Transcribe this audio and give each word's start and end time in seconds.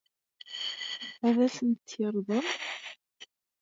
Ad 1.27 1.37
asent-t-yeṛḍel? 1.45 2.47